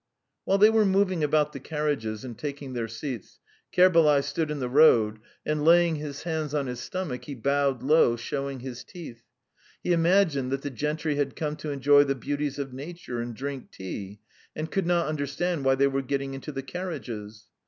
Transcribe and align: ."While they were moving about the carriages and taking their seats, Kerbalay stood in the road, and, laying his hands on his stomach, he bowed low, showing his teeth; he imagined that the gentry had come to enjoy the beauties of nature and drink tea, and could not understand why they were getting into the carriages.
."While 0.45 0.57
they 0.57 0.71
were 0.71 0.83
moving 0.83 1.23
about 1.23 1.53
the 1.53 1.59
carriages 1.59 2.25
and 2.25 2.35
taking 2.35 2.73
their 2.73 2.87
seats, 2.87 3.37
Kerbalay 3.71 4.23
stood 4.23 4.49
in 4.49 4.57
the 4.59 4.67
road, 4.67 5.19
and, 5.45 5.63
laying 5.63 5.97
his 5.97 6.23
hands 6.23 6.55
on 6.55 6.65
his 6.65 6.79
stomach, 6.79 7.25
he 7.25 7.35
bowed 7.35 7.83
low, 7.83 8.15
showing 8.15 8.61
his 8.61 8.83
teeth; 8.83 9.21
he 9.83 9.93
imagined 9.93 10.51
that 10.51 10.63
the 10.63 10.71
gentry 10.71 11.17
had 11.17 11.35
come 11.35 11.55
to 11.57 11.69
enjoy 11.69 12.03
the 12.03 12.15
beauties 12.15 12.57
of 12.57 12.73
nature 12.73 13.21
and 13.21 13.35
drink 13.35 13.69
tea, 13.69 14.19
and 14.55 14.71
could 14.71 14.87
not 14.87 15.05
understand 15.05 15.63
why 15.65 15.75
they 15.75 15.85
were 15.85 16.01
getting 16.01 16.33
into 16.33 16.51
the 16.51 16.63
carriages. 16.63 17.45